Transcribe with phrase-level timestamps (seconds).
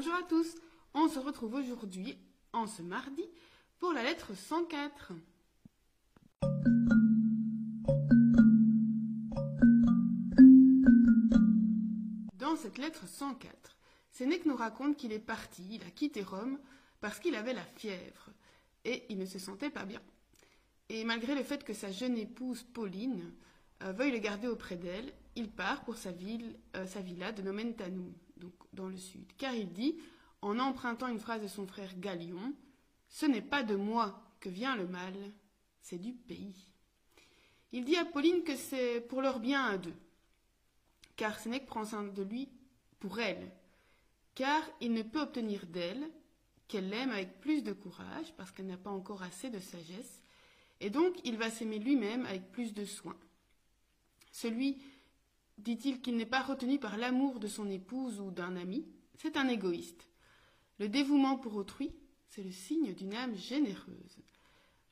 [0.00, 0.54] Bonjour à tous,
[0.94, 2.16] on se retrouve aujourd'hui,
[2.52, 3.24] en ce mardi,
[3.80, 5.12] pour la lettre 104.
[12.38, 13.76] Dans cette lettre 104,
[14.12, 16.60] Sénèque nous raconte qu'il est parti, il a quitté Rome,
[17.00, 18.30] parce qu'il avait la fièvre,
[18.84, 20.00] et il ne se sentait pas bien.
[20.90, 23.32] Et malgré le fait que sa jeune épouse, Pauline,
[23.82, 27.42] euh, veuille le garder auprès d'elle, il part pour sa, ville, euh, sa villa de
[27.42, 28.14] Nomentanum,
[28.72, 29.26] dans le sud.
[29.36, 29.96] Car il dit,
[30.42, 32.54] en empruntant une phrase de son frère Galion,
[33.08, 35.14] Ce n'est pas de moi que vient le mal,
[35.80, 36.54] c'est du pays.
[37.72, 39.96] Il dit à Pauline que c'est pour leur bien à deux,
[41.16, 42.48] car Sénèque prend soin de lui
[43.00, 43.50] pour elle,
[44.34, 46.08] car il ne peut obtenir d'elle
[46.66, 50.22] qu'elle l'aime avec plus de courage, parce qu'elle n'a pas encore assez de sagesse,
[50.80, 53.16] et donc il va s'aimer lui-même avec plus de soin.
[54.30, 54.78] Celui,
[55.58, 59.48] dit-il, qu'il n'est pas retenu par l'amour de son épouse ou d'un ami, c'est un
[59.48, 60.08] égoïste.
[60.78, 61.92] Le dévouement pour autrui,
[62.28, 64.18] c'est le signe d'une âme généreuse.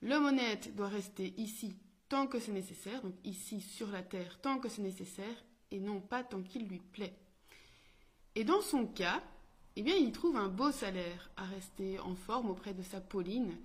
[0.02, 1.76] L'homme honnête doit rester ici
[2.08, 6.00] tant que c'est nécessaire, donc ici sur la terre tant que c'est nécessaire, et non
[6.00, 7.18] pas tant qu'il lui plaît.
[8.34, 9.22] Et dans son cas,
[9.76, 13.56] eh bien, il trouve un beau salaire à rester en forme auprès de sa Pauline,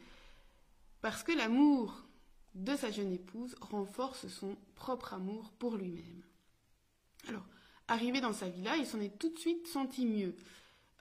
[1.01, 2.05] parce que l'amour
[2.53, 6.23] de sa jeune épouse renforce son propre amour pour lui-même.
[7.27, 7.45] Alors,
[7.87, 10.35] arrivé dans sa villa, il s'en est tout de suite senti mieux,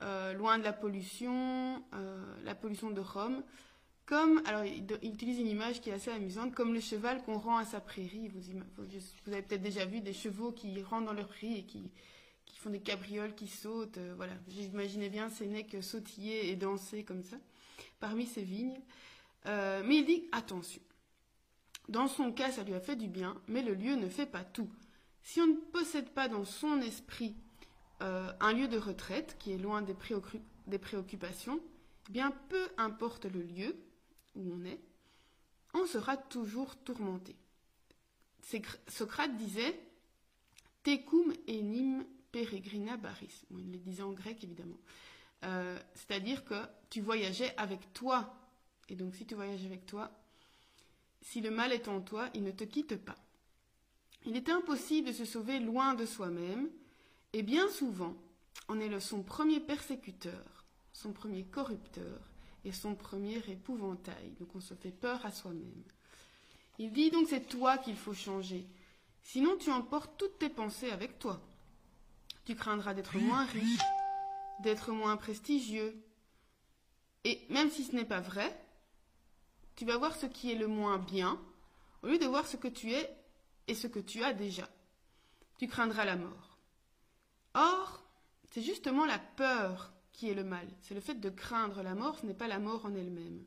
[0.02, 3.42] euh, loin de la pollution, euh, la pollution de Rome,
[4.06, 7.38] comme, alors il, il, utilise une image qui est assez amusante, comme le cheval qu'on
[7.38, 8.28] rend à sa prairie.
[8.28, 11.91] Vous, avez peut-être déjà vu des chevaux qui rentrent dans leur prairie et qui,
[12.56, 13.98] font des cabrioles, qui sautent.
[13.98, 17.36] Euh, voilà, j'imaginais bien Sénèque sautiller et danser comme ça,
[18.00, 18.80] parmi ces vignes.
[19.46, 20.82] Mais il dit attention.
[21.88, 24.44] Dans son cas, ça lui a fait du bien, mais le lieu ne fait pas
[24.44, 24.68] tout.
[25.22, 27.34] Si on ne possède pas dans son esprit
[28.02, 29.94] euh, un lieu de retraite qui est loin des,
[30.78, 31.60] préoccupations,
[32.08, 33.76] eh bien peu importe le lieu
[34.34, 34.81] où on est,
[35.75, 37.36] on sera toujours tourmenté.
[38.88, 39.78] Socrate disait
[40.82, 43.44] Tecum enim peregrina baris.
[43.50, 44.78] Il le disait en grec évidemment.
[45.44, 46.54] Euh, C'est-à-dire que
[46.88, 48.34] tu voyageais avec toi.
[48.88, 50.10] Et donc si tu voyages avec toi,
[51.20, 53.16] si le mal est en toi, il ne te quitte pas.
[54.26, 56.69] Il est impossible de se sauver loin de soi-même,
[57.32, 58.14] et bien souvent,
[58.69, 62.20] on est le, son premier persécuteur, son premier corrupteur
[62.64, 64.32] et son premier épouvantail.
[64.38, 65.82] Donc on se fait peur à soi-même.
[66.78, 68.66] Il dit donc c'est toi qu'il faut changer.
[69.22, 71.41] Sinon tu emportes toutes tes pensées avec toi.
[72.44, 73.81] Tu craindras d'être moins riche,
[74.62, 76.02] d'être moins prestigieux.
[77.25, 78.58] Et même si ce n'est pas vrai,
[79.76, 81.41] tu vas voir ce qui est le moins bien,
[82.02, 83.14] au lieu de voir ce que tu es
[83.70, 84.69] et ce que tu as déjà.
[85.58, 86.58] Tu craindras la mort.
[87.54, 88.04] Or,
[88.50, 90.66] c'est justement la peur qui est le mal.
[90.82, 93.44] C'est le fait de craindre la mort, ce n'est pas la mort en elle-même.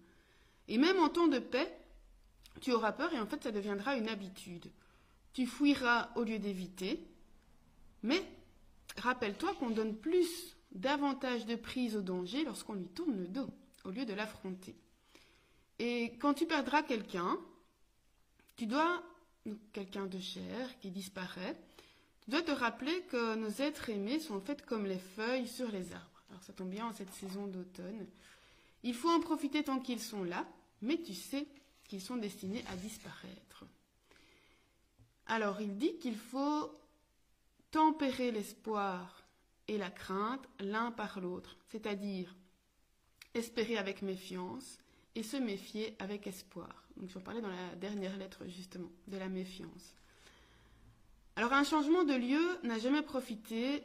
[0.69, 1.77] Et même en temps de paix,
[2.61, 4.71] tu auras peur et en fait ça deviendra une habitude.
[5.33, 7.05] Tu fuiras au lieu d'éviter,
[8.01, 8.23] mais
[8.97, 13.49] rappelle-toi qu'on donne plus davantage de prise au danger lorsqu'on lui tourne le dos,
[13.83, 14.75] au lieu de l'affronter.
[15.79, 17.37] Et quand tu perdras quelqu'un,
[18.55, 19.03] tu dois,
[19.71, 21.57] quelqu'un de cher qui disparaît,
[22.23, 25.69] tu dois te rappeler que nos êtres aimés sont en fait comme les feuilles sur
[25.71, 26.23] les arbres.
[26.29, 28.07] Alors ça tombe bien en cette saison d'automne.
[28.83, 30.47] Il faut en profiter tant qu'ils sont là,
[30.81, 31.47] mais tu sais
[31.87, 33.65] qu'ils sont destinés à disparaître.
[35.27, 36.71] Alors il dit qu'il faut
[37.71, 39.23] tempérer l'espoir
[39.67, 42.35] et la crainte l'un par l'autre, c'est-à-dire
[43.33, 44.77] espérer avec méfiance,
[45.15, 46.87] et se méfier avec espoir.
[46.97, 49.95] Donc j'en parlais dans la dernière lettre justement, de la méfiance.
[51.35, 53.83] Alors un changement de lieu n'a jamais profité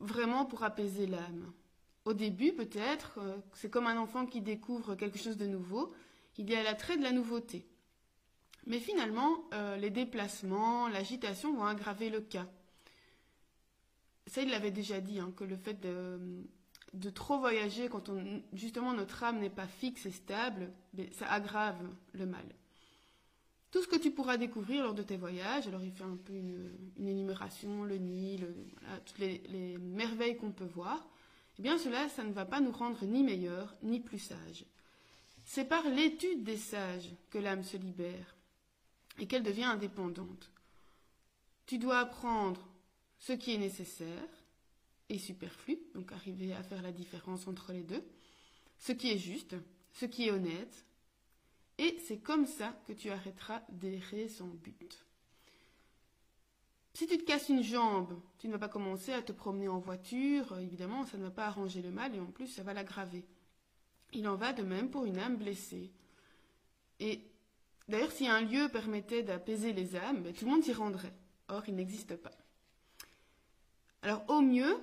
[0.00, 1.52] vraiment pour apaiser l'âme.
[2.04, 5.92] Au début peut-être, euh, c'est comme un enfant qui découvre quelque chose de nouveau,
[6.40, 7.66] il y a l'attrait de la nouveauté.
[8.66, 12.46] Mais finalement, euh, les déplacements, l'agitation vont aggraver le cas.
[14.26, 16.18] Ça, il l'avait déjà dit, hein, que le fait de,
[16.92, 20.72] de trop voyager quand on, justement notre âme n'est pas fixe et stable,
[21.12, 21.80] ça aggrave
[22.12, 22.44] le mal.
[23.70, 26.32] Tout ce que tu pourras découvrir lors de tes voyages, alors il fait un peu
[26.32, 28.52] une, énumération, le Nil,
[29.06, 31.08] toutes les, merveilles qu'on peut voir,
[31.58, 34.64] eh bien cela, ça ne va pas nous rendre ni meilleurs, ni plus sages.
[35.44, 38.36] C'est par l'étude des sages que l'âme se libère
[39.18, 40.50] et qu'elle devient indépendante.
[41.66, 42.66] Tu dois apprendre
[43.18, 44.28] ce qui est nécessaire,
[45.10, 48.02] et superflu, donc arriver à faire la différence entre les deux,
[48.78, 49.56] ce qui est juste,
[49.92, 50.86] ce qui est honnête,
[51.78, 55.04] et c'est comme ça que tu arrêteras d'errer sans but.
[56.94, 59.78] Si tu te casses une jambe, tu ne vas pas commencer à te promener en
[59.78, 63.24] voiture, évidemment, ça ne va pas arranger le mal et en plus, ça va l'aggraver.
[64.12, 65.90] Il en va de même pour une âme blessée.
[66.98, 67.20] Et
[67.88, 71.14] d'ailleurs, si un lieu permettait d'apaiser les âmes, ben, tout le monde s'y rendrait.
[71.48, 72.32] Or, il n'existe pas.
[74.02, 74.76] Alors, au mieux,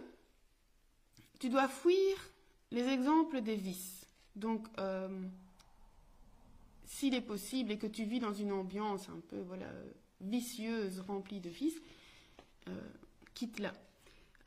[1.39, 2.17] tu dois fuir
[2.71, 4.05] les exemples des vices.
[4.35, 5.07] Donc, euh,
[6.85, 9.67] s'il est possible et que tu vis dans une ambiance un peu voilà,
[10.21, 11.81] vicieuse, remplie de vices,
[12.67, 12.71] euh,
[13.33, 13.73] quitte-la.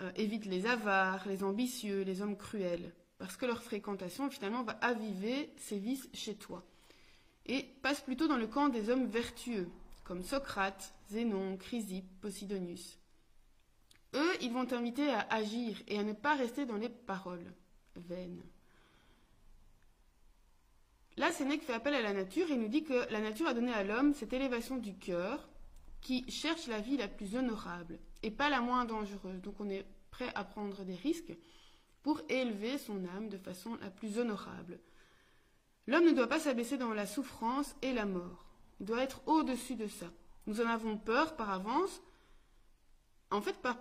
[0.00, 4.72] Euh, évite les avares, les ambitieux, les hommes cruels, parce que leur fréquentation finalement va
[4.80, 6.64] aviver ces vices chez toi.
[7.46, 9.68] Et passe plutôt dans le camp des hommes vertueux,
[10.04, 12.99] comme Socrate, Zénon, Chrysippe, Posidonius.
[14.14, 17.52] Eux, ils vont t'inviter à agir et à ne pas rester dans les paroles
[17.96, 18.42] vaines.
[21.16, 23.72] Là, Sénèque fait appel à la nature et nous dit que la nature a donné
[23.72, 25.48] à l'homme cette élévation du cœur
[26.00, 29.42] qui cherche la vie la plus honorable et pas la moins dangereuse.
[29.42, 31.36] Donc on est prêt à prendre des risques
[32.02, 34.80] pour élever son âme de façon la plus honorable.
[35.86, 38.46] L'homme ne doit pas s'abaisser dans la souffrance et la mort.
[38.78, 40.06] Il doit être au-dessus de ça.
[40.46, 42.00] Nous en avons peur par avance,
[43.30, 43.76] en fait par,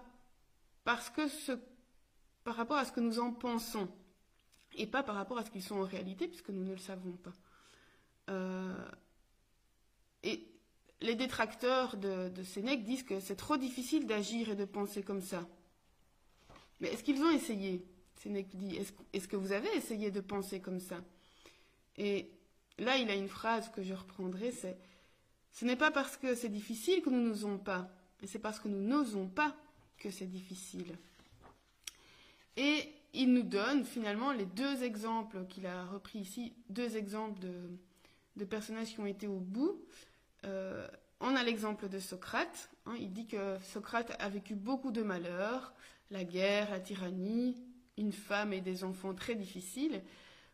[0.89, 1.51] parce que ce,
[2.43, 3.87] par rapport à ce que nous en pensons,
[4.73, 7.11] et pas par rapport à ce qu'ils sont en réalité, puisque nous ne le savons
[7.11, 7.33] pas.
[8.31, 8.89] Euh,
[10.23, 10.47] et
[11.01, 15.21] les détracteurs de, de Sénèque disent que c'est trop difficile d'agir et de penser comme
[15.21, 15.47] ça.
[16.79, 17.85] Mais est-ce qu'ils ont essayé
[18.15, 18.75] Sénèque dit?
[19.13, 21.03] Est-ce que vous avez essayé de penser comme ça?
[21.97, 22.31] Et
[22.79, 24.79] là, il a une phrase que je reprendrai c'est
[25.51, 28.67] Ce n'est pas parce que c'est difficile que nous n'osons pas, mais c'est parce que
[28.69, 29.55] nous n'osons pas
[29.99, 30.95] que c'est difficile.
[32.57, 37.53] Et il nous donne finalement les deux exemples qu'il a repris ici, deux exemples de,
[38.35, 39.81] de personnages qui ont été au bout.
[40.45, 40.87] Euh,
[41.19, 42.69] on a l'exemple de Socrate.
[42.85, 45.73] Hein, il dit que Socrate a vécu beaucoup de malheurs,
[46.11, 47.55] la guerre, la tyrannie,
[47.97, 50.01] une femme et des enfants très difficiles,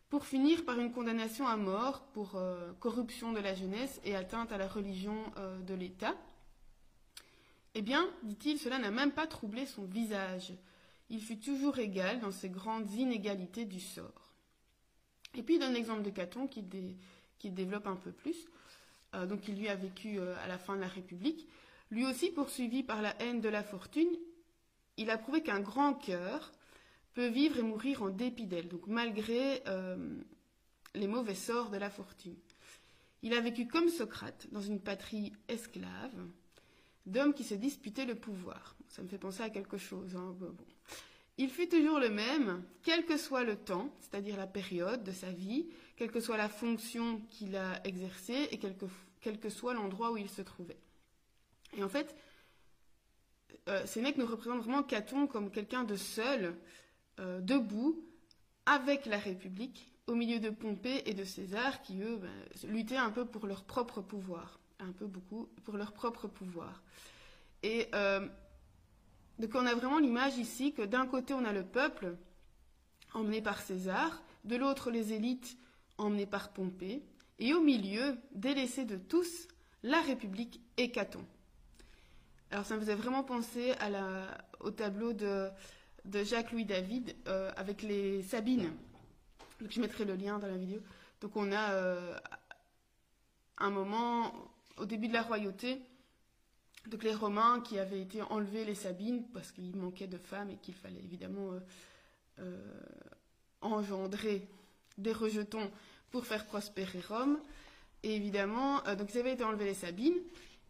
[0.08, 4.52] pour finir par une condamnation à mort pour euh, corruption de la jeunesse et atteinte
[4.52, 6.14] à la religion euh, de l'État.
[7.78, 10.54] Eh bien, dit-il, cela n'a même pas troublé son visage.
[11.10, 14.32] Il fut toujours égal dans ces grandes inégalités du sort.
[15.34, 16.62] Et puis il donne l'exemple de Caton qui,
[17.50, 18.46] développe un peu plus.
[19.14, 21.46] Euh, donc il lui a vécu euh, à la fin de la République.
[21.90, 24.16] Lui aussi poursuivi par la haine de la fortune,
[24.96, 26.52] il a prouvé qu'un grand cœur
[27.12, 30.18] peut vivre et mourir en dépit d'elle, donc malgré euh,
[30.94, 32.38] les mauvais sorts de la fortune.
[33.20, 36.26] Il a vécu comme Socrate, dans une patrie esclave,
[37.06, 38.76] d'hommes qui se disputaient le pouvoir.
[38.88, 40.16] Ça me fait penser à quelque chose.
[40.16, 40.34] Hein.
[41.38, 45.30] Il fut toujours le même, quel que soit le temps, c'est-à-dire la période de sa
[45.30, 45.66] vie,
[45.96, 50.30] quelle que soit la fonction qu'il a exercée et quel que, soit l'endroit où il
[50.30, 50.78] se trouvait.
[51.76, 52.14] Et en fait,
[53.68, 56.54] euh, mecs nous représentent vraiment Caton comme quelqu'un de seul,
[57.20, 58.02] euh, debout,
[58.64, 62.30] avec la République, au milieu de Pompée et de César, qui eux ben,
[62.68, 66.82] luttaient un peu pour leur propre pouvoir, un peu beaucoup pour leur propre pouvoir.
[67.62, 68.26] Et euh,
[69.38, 72.16] donc on a vraiment l'image ici que d'un côté on a le peuple
[73.14, 75.56] emmené par César, de l'autre les élites
[75.98, 77.02] emmenées par Pompée,
[77.38, 79.48] et au milieu, délaissé de tous,
[79.82, 81.24] la République et Caton.
[82.50, 83.74] Alors ça me faisait vraiment penser
[84.60, 85.48] au tableau de,
[86.04, 88.72] de Jacques-Louis David euh, avec les Sabines.
[89.60, 90.80] Donc je mettrai le lien dans la vidéo.
[91.20, 92.16] Donc on a euh,
[93.58, 94.32] un moment
[94.78, 95.80] au début de la royauté,
[96.86, 100.56] donc les Romains qui avaient été enlevés les Sabines parce qu'il manquait de femmes et
[100.56, 101.60] qu'il fallait évidemment euh,
[102.40, 102.80] euh,
[103.60, 104.48] engendrer
[104.96, 105.70] des rejetons
[106.10, 107.40] pour faire prospérer Rome.
[108.02, 110.18] Et évidemment, euh, donc ils avaient été enlevés les Sabines.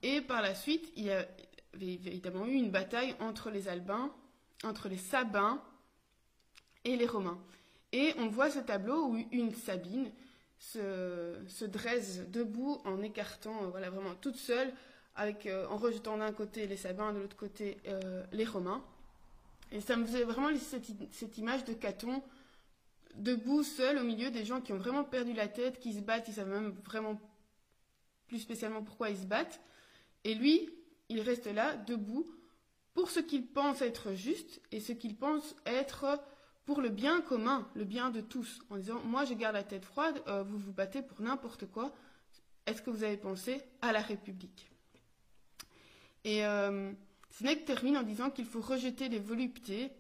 [0.03, 1.29] Et par la suite, il y avait
[1.81, 4.11] évidemment eu une bataille entre les Albins,
[4.65, 5.63] entre les Sabins
[6.85, 7.39] et les Romains.
[7.93, 10.11] Et on voit ce tableau où une Sabine
[10.59, 14.73] se, se dresse debout en écartant, voilà, vraiment toute seule,
[15.15, 18.85] avec, euh, en rejetant d'un côté les Sabins, de l'autre côté euh, les Romains.
[19.73, 22.23] Et ça me faisait vraiment cette, cette, image de Caton
[23.15, 26.29] debout, seul, au milieu des gens qui ont vraiment perdu la tête, qui se battent,
[26.29, 27.19] ils savent même vraiment
[28.29, 29.61] plus spécialement pourquoi ils se battent.
[30.25, 30.69] Et lui,
[31.09, 32.27] il reste là, debout,
[32.95, 36.21] pour ce qu'il pense être juste et ce qu'il pense être
[36.67, 39.85] pour le bien commun, le bien de tous, en disant moi je garde la tête
[39.85, 41.95] froide, euh, vous vous battez pour n'importe quoi.
[42.67, 44.69] Est-ce que vous avez pensé à la République?
[46.25, 46.93] Et euh,
[47.65, 49.93] termine en disant qu'il faut rejeter les voluptés,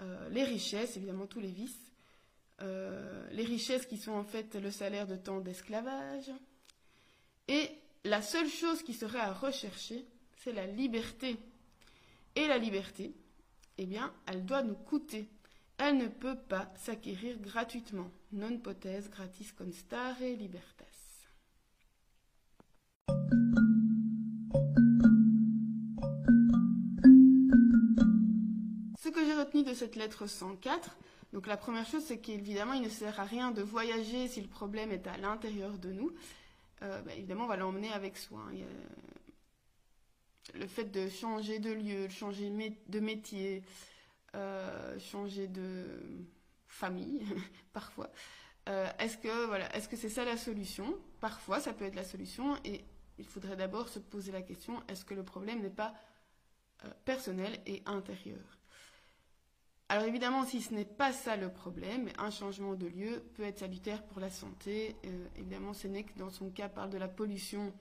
[0.00, 1.92] euh, les richesses, évidemment tous les vices,
[2.62, 6.30] euh, les richesses qui sont en fait le salaire de temps d'esclavage.
[7.48, 7.70] Et
[8.04, 10.06] la seule chose qui serait à rechercher,
[10.38, 11.36] c'est la liberté.
[12.36, 13.12] Et la liberté,
[13.76, 15.28] eh bien, elle doit nous coûter.
[15.82, 18.10] Elle ne peut pas s'acquérir gratuitement.
[18.32, 20.84] Non potes gratis constare libertas.
[29.02, 30.98] Ce que j'ai retenu de cette lettre 104,
[31.32, 34.48] donc la première chose, c'est qu'évidemment, il ne sert à rien de voyager si le
[34.48, 36.12] problème est à l'intérieur de nous.
[36.82, 38.42] Euh, bah, évidemment, on va l'emmener avec soi.
[38.52, 38.66] Hein.
[40.54, 42.50] Le fait de changer de lieu, de changer
[42.86, 43.62] de métier,
[44.34, 46.26] euh, changer de
[46.66, 47.26] famille,
[47.72, 48.10] parfois.
[48.68, 50.96] Euh, est-ce que voilà, est-ce que c'est ça la solution?
[51.20, 52.84] Parfois, ça peut être la solution, et
[53.18, 55.94] il faudrait d'abord se poser la question est-ce que le problème n'est pas
[57.04, 58.60] personnel et intérieur?
[59.90, 63.58] Alors évidemment, si ce n'est pas ça le problème, un changement de lieu peut être
[63.58, 64.94] salutaire pour la santé.
[65.04, 67.72] Euh, évidemment, Sénèque, dans son cas, parle de la pollution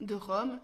[0.00, 0.58] de Rome.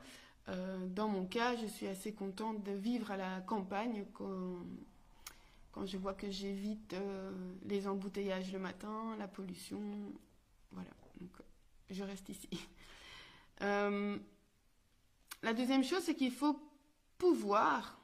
[0.48, 5.96] Euh, dans mon cas, je suis assez contente de vivre à la campagne quand, je
[5.96, 7.30] vois que j'évite euh,
[7.64, 9.80] les embouteillages le matin, la pollution.
[10.72, 10.90] Voilà,
[11.20, 11.30] donc
[11.90, 12.48] je reste ici.
[13.60, 16.58] la deuxième chose, c'est qu'il faut
[17.18, 17.98] pouvoir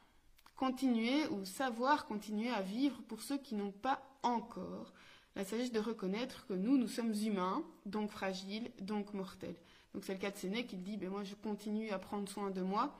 [0.56, 4.92] continuer ou savoir continuer à vivre pour ceux qui n'ont pas encore
[5.36, 9.56] la sagesse de reconnaître que nous, nous sommes humains, donc fragiles, donc mortels.
[9.94, 12.50] Donc c'est le cas de Sénèque, qui dit, ben moi je continue à prendre soin
[12.50, 12.94] de moi,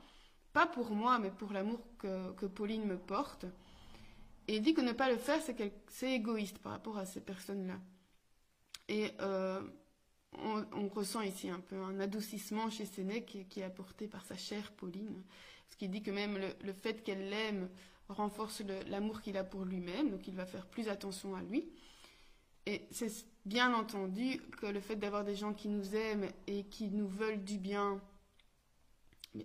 [0.53, 3.45] pas pour moi, mais pour l'amour que, Pauline me porte.
[4.47, 5.41] Et il dit que ne pas le faire,
[5.87, 7.79] c'est égoïste par rapport à ces personnes-là.
[8.87, 9.61] Et euh,
[10.33, 14.71] on, ressent ici un peu un adoucissement chez Sénèque qui est apporté par sa chère
[14.71, 15.23] Pauline.
[15.69, 17.69] Ce qui dit que même le, fait qu'elle l'aime
[18.07, 21.69] renforce l'amour qu'il a pour lui-même, donc il va faire plus attention à lui.
[22.65, 23.11] Et c'est
[23.45, 27.43] bien entendu que le fait d'avoir des gens qui nous aiment et qui nous veulent
[27.43, 28.01] du bien,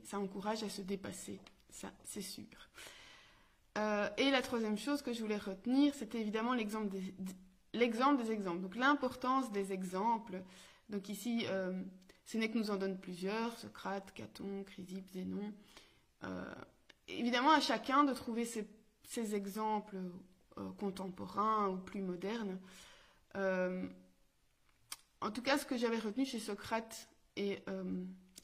[0.04, 1.38] ça encourage à se dépasser,
[1.70, 2.46] ça c'est sûr.
[3.78, 7.14] Euh, et la troisième chose que je voulais retenir, c'était évidemment l'exemple des,
[7.80, 8.62] exemples.
[8.62, 10.42] Donc l'importance des exemples.
[10.88, 11.72] Donc ici, euh,
[12.26, 15.52] que nous en donne plusieurs, Socrate, Caton, Chrysippe, Zénon.
[16.24, 16.54] Euh,
[17.08, 18.66] évidemment, à chacun de trouver ses,
[19.34, 19.96] exemples
[20.78, 22.58] contemporains ou plus modernes.
[23.36, 23.86] Euh,
[25.20, 27.62] en tout cas, ce que j'avais retenu chez Socrate et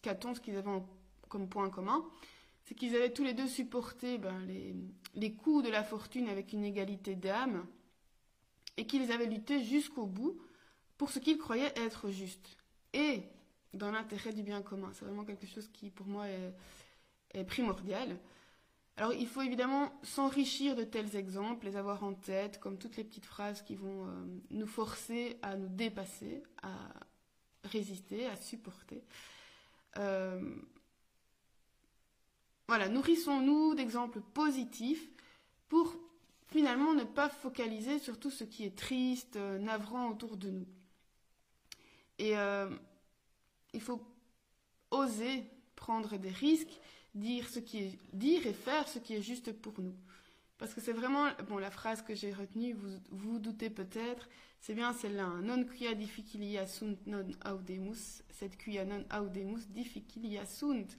[0.03, 0.71] Caton, ce qu'ils avaient
[1.29, 2.05] comme point commun,
[2.65, 4.39] c'est qu'ils avaient tous les deux supporté ben,
[5.15, 7.67] les, coups de la fortune avec une égalité d'âme
[8.77, 10.41] et qu'ils avaient lutté jusqu'au bout
[10.99, 12.57] pour ce qu'ils croyaient être juste
[12.93, 13.23] et
[13.73, 14.91] dans l'intérêt du bien commun.
[14.95, 16.27] C'est vraiment quelque chose qui, pour moi,
[17.33, 18.19] est primordial.
[18.99, 23.05] Alors il faut évidemment s'enrichir de tels exemples, les avoir en tête, comme toutes les
[23.05, 24.11] petites phrases qui vont euh,
[24.51, 26.73] nous forcer à nous dépasser, à
[27.65, 29.05] résister, à supporter.
[29.99, 30.41] Euh,
[32.69, 35.07] voilà, nourrissons-nous d'exemples positifs
[35.69, 35.95] pour
[36.47, 40.67] finalement ne pas focaliser sur tout ce qui est triste, euh, navrant autour de nous.
[42.19, 42.33] Et
[43.75, 44.01] il faut
[44.91, 46.81] oser prendre des risques
[47.17, 49.95] dire ce qui est dire et faire ce qui est juste pour nous.
[50.59, 54.29] Parce que c'est vraiment bon la phrase que j'ai retenue, vous vous doutez peut-être,
[54.61, 55.25] c'est bien celle-là.
[55.25, 55.43] Hein.
[55.43, 60.97] Non quia difficilia sunt non audemus, cette quia non audemus difficilia sunt.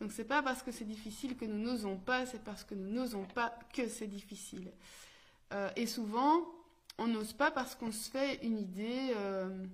[0.00, 2.90] Donc c'est pas parce que c'est difficile que nous n'osons pas, c'est parce que nous
[2.90, 4.72] n'osons pas que c'est difficile.
[5.52, 6.44] Euh, et souvent,
[6.98, 9.64] on n'ose pas parce qu'on se fait une idée, euh,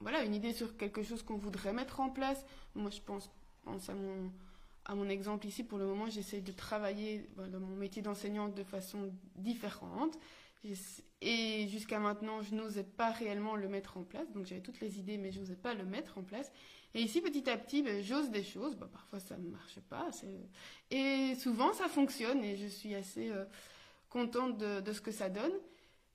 [0.00, 2.44] voilà, une idée sur quelque chose qu'on voudrait mettre en place.
[2.74, 3.30] Moi, je pense,
[3.62, 4.30] pense à mon
[4.84, 9.12] à mon exemple ici, pour le moment, j'essaie de travailler mon métier d'enseignante de façon
[9.36, 10.18] différente.
[11.20, 14.30] Et jusqu'à maintenant, je n'osais pas réellement le mettre en place.
[14.32, 16.50] Donc j'avais toutes les idées, mais je n'osais pas le mettre en place.
[16.94, 18.76] Et ici, petit à petit, ben, j'ose des choses.
[18.76, 20.08] parfois, ça ne marche pas.
[20.90, 22.42] Et souvent, ça fonctionne.
[22.44, 23.44] Et je suis assez euh,
[24.08, 25.52] contente de, ce que ça donne.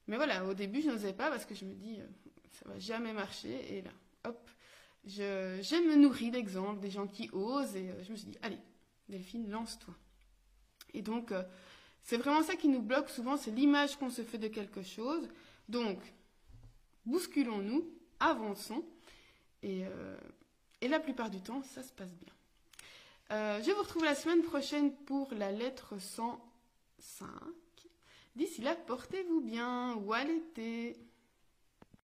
[0.08, 2.08] Mais voilà, au début, je n'osais pas parce que je me dis, euh,
[2.52, 3.78] ça va jamais marcher.
[3.78, 3.92] Et là,
[4.24, 4.50] hop,
[5.10, 8.60] je, me nourris d'exemples, des gens qui osent, et euh, je me suis dit, allez,
[9.08, 9.94] Delphine, lance-toi.
[10.94, 11.44] Et donc, euh,
[12.04, 15.28] c'est vraiment ça qui nous bloque souvent, c'est l'image qu'on se fait de quelque chose.
[15.68, 16.00] Donc,
[17.06, 17.90] bousculons-nous,
[18.20, 18.86] avançons,
[19.64, 20.18] et, euh,
[20.82, 22.34] la plupart du temps, ça se passe bien.
[23.30, 27.28] je vous retrouve la semaine prochaine pour la lettre 105.
[28.36, 30.96] D'ici là, portez-vous bien, ou à l'été.